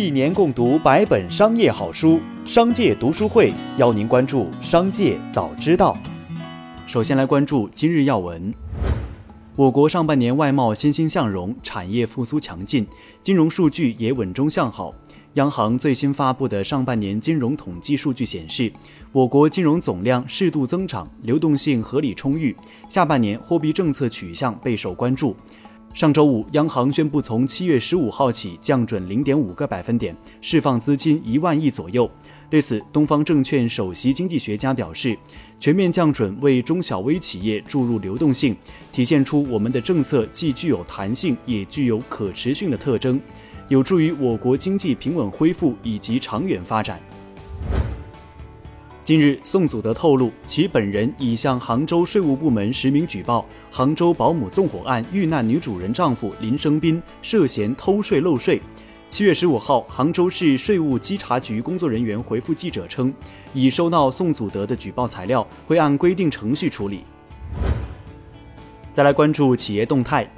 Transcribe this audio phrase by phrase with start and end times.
[0.00, 5.94] 一年共读百本商业好书，商界读书会邀您关注商界早知道。
[6.86, 8.50] 首先来关注今日要闻。
[9.56, 12.86] 我国上半年外贸欣欣向荣，产业复苏强劲，
[13.22, 14.94] 金融数据也稳中向好。
[15.34, 18.72] 央行最新发布的上半年金融统计数据显示，
[19.12, 22.56] 我国金融总量适度增长，流动性合理充裕。
[22.88, 25.36] 下半年货币政策取向备受关注。
[25.92, 32.08] 上周五，央行宣布从七月十五号起降准零点五个百分点，释放资金一万亿左右。
[32.48, 35.18] 对此，东方证券首席经济学家表示，
[35.58, 38.56] 全面降准为中小微企业注入流动性，
[38.92, 43.20] 体现出我们的政策既具有弹性，也具有可持续的特征。
[43.66, 47.00] 有助于我国经济平稳恢复以及长远发展。
[49.02, 58.60] 近日，宋祖德透露，其本人已向杭州税务部门实名举报杭州保姆纵火案遇难女主人丈夫林生斌涉嫌偷税漏税。
[59.08, 63.12] 七月十五号，杭州市税务稽查局工作人员回复记者称，
[63.54, 67.02] 已收到宋祖德的举报材料，会按规定程序处理。
[68.92, 70.30] 再来关注企业动态。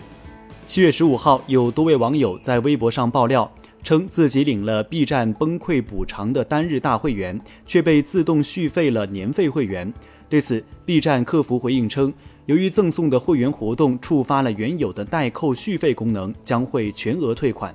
[0.64, 3.52] 七月十五号，有多位网友在微博上爆料，
[3.82, 9.92] 称自己领了 B 站崩溃补偿的单日大会员，却被自动续费了年费会员。
[10.28, 12.12] 对此，B 站客服回应称，
[12.46, 17.74] 由于赠送的会员活动触发了原有的代扣续费功能，将会全额退款。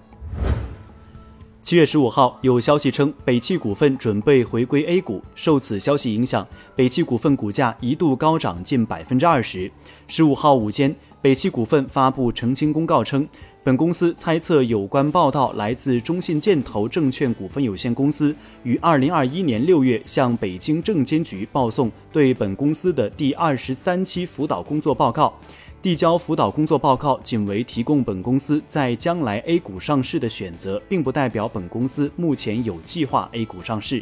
[1.61, 9.69] 七月十五号，有消息称北汽股份准备回归 A 股，受此消息影响，北汽股份股价一度高涨近百分之二十。
[10.07, 10.95] 十五号午间。
[11.19, 13.27] 北汽股份发布澄清公告称，
[13.67, 25.33] 本公司猜测有关报道来自中信建投证券股份有限公司于二零二一年六月向北京证监局报送对本公司的第二十三期辅导工作报告。
[25.81, 34.01] 递交辅导工作报告仅为提供本公司在将来 A 股上市的选择，并不代表本公司目前有计划 A 股上市。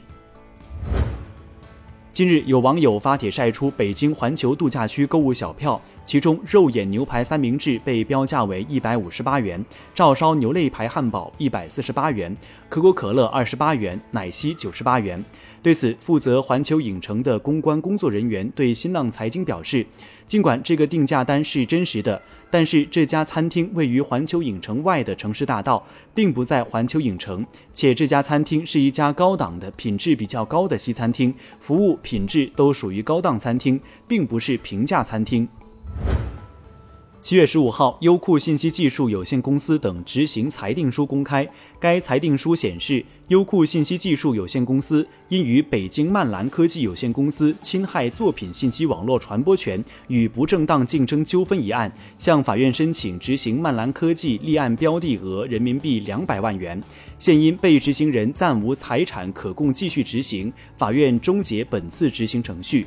[2.16, 9.62] 近日，有网友发帖晒出北京环球度假区购物小票，其中肉眼牛排三明治被标价为一百五十八元，
[9.94, 12.34] 照烧牛肋排汉堡一百四十八元，
[12.70, 15.22] 可口可乐二十八元，奶昔九十八元。
[15.62, 19.86] 对此，负责环球影城的公关工作人员对新浪财经表示，
[20.26, 35.48] 尽管这个定价单是真实的，但是这家餐厅位于环球影城外的城市大道，并不在环球影城，且这家餐厅是一家高档的、品质比较高的西餐厅，服务品质都属于高档餐厅，并不是平价餐厅。
[37.26, 41.50] 七月十五号，优酷信息技术有限公司等执行裁定书公开。
[41.80, 56.80] 该裁定书显示，优酷信息技术有限公司因与北京漫蓝科技有限公司侵害作品信息网络传播权与不正当竞争纠纷一案，向法院申请执行漫蓝科技立案标的额人民币两百万元。
[57.18, 62.86] 现因被执行人暂无财产可供继续执行，法院终结本次执行程序。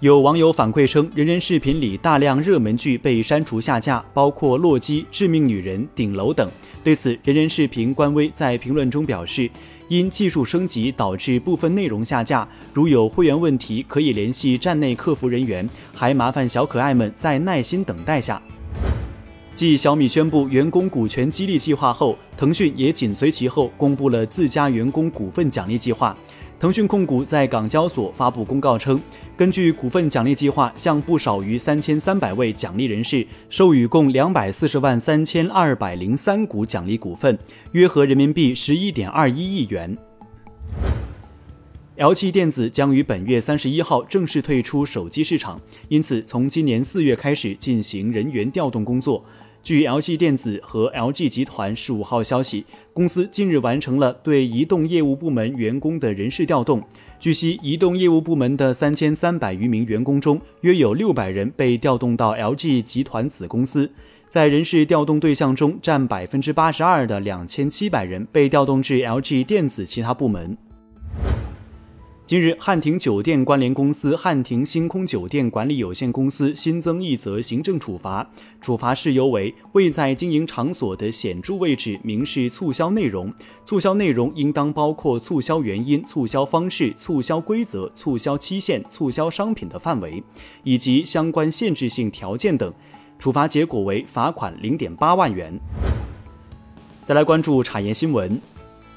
[0.00, 6.50] 有网友反馈称，人人视频里大量热门剧被删除下架，包括《洛基》《致命女人》《顶楼》等。
[6.82, 9.50] 对此，人人视频官微在评论中表示，
[9.88, 18.40] 因技术升级导致部分内容下架，如有会员问题可以联系站内客服人员，还麻烦小可爱们再耐心等待下。
[19.60, 26.16] 继小米宣布员工股权激励计划后，腾讯也紧随其后公布了自家员工股份奖励计划。
[26.58, 28.98] 腾讯控股在港交所发布公告称，
[29.36, 37.38] 根据股份奖励计划，向不少于三千三百位奖励人士授予共两百四十万三千二百零三股奖励股份，
[37.72, 39.94] 约合人民币十一点二一亿元。
[41.98, 45.60] LG 电子将于本月三十一号正式退出手机市场，
[45.90, 49.22] 因此从今年四月开始进行人员调动工作。
[49.62, 56.82] 据 LG 电子和 LG 集团十五号消息，公司近日完成了对移动业务部门员工的人事调动。
[57.18, 63.90] 据悉，移动业务部门的三千三百余名员工中，约有六百人被调动到 LG 集团子公司。
[64.30, 70.56] 在人事调动对象中，占百分之八十二的两千七百人被调动至 LG 电子其他部门。
[72.30, 78.24] 近日，汉庭酒店关联公司汉庭星空酒店管理有限公司新增一则行政处罚，
[78.60, 83.32] 处罚事由为未在经营场所的显著位置明示促销内容，
[83.64, 90.22] 促销内容应当包括促销原因、促销方式、促销规则、促销期限、促销商品的范围
[90.62, 92.72] 以及相关限制性条件等。
[93.18, 95.52] 处罚结果为罚款零点八万元。
[97.04, 98.40] 再来关注产业新闻。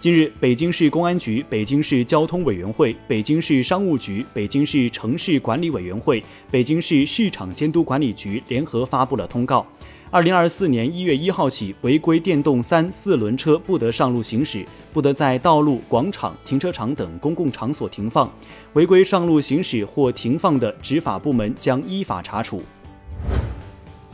[0.04, 6.22] 近日，北京市公安局、北京市交通委员会、北京市商务局、北京市城市管理委员会、
[6.52, 9.66] 北京市市场监督管理局联合发布了通告。
[10.12, 18.30] 二零二四年一月一号起，违规电动三四轮车不得上路行驶，不得在道路、广场、停车场等公共场所停放。
[18.74, 22.62] 违规上路行驶或停放的，执法部门将依法查处。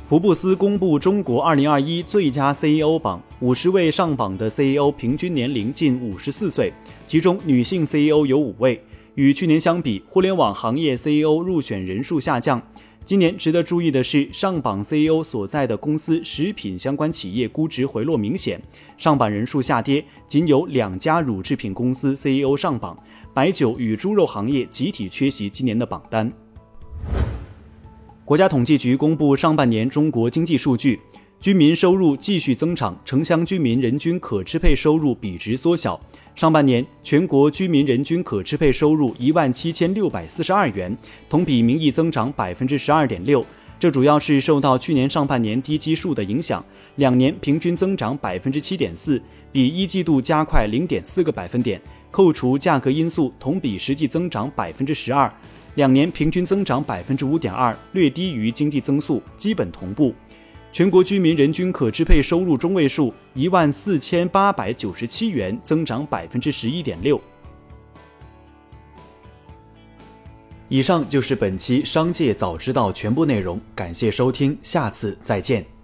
[0.09, 6.73] 福布斯公布中国二零二一最佳 CEO 榜，五十位上榜的 CEO 平均年龄近五十四岁，
[7.05, 8.83] 其中女性 CEO 有五位。
[9.13, 12.59] 与去年相比，互联网行业 CEO 入选人数下降。
[13.05, 18.59] 今年值得注意的是，上榜 CEO 所在的公司食品相关企业估值回落明显，
[18.97, 22.97] 上榜人数下跌，仅有两家乳制品公司 CEO 上榜，
[23.31, 26.33] 白酒与猪肉行业集体缺席今年的榜单。
[28.29, 30.99] 国家统计局公布上半年中国经济数据，
[31.41, 35.99] 居民收入继续增长，城乡居民人均可支配收入比值缩小。
[36.35, 40.95] 上半年全国居民人均可支配收入一万七千六百四十二元，
[41.27, 43.43] 同比名义增长百分之十二点六。
[43.79, 46.63] 这主要是受到去年上半年低基数的影响，
[46.97, 49.19] 两年平均增长百分之七点四，
[49.51, 51.81] 比一季度加快零点四个百分点。
[52.11, 55.33] 扣除价格因素，同比实际增长百分之十二。
[55.79, 60.13] 两年平均增长百分之五点二，略低于经济增速，基本同步。
[60.73, 67.19] 全国居民人均可支配收入中位数一万四千八百九十七元，增长百分之十一点六。
[70.67, 75.78] 以上就是本期《商界早知道》全部内容，感谢收听，下次再见。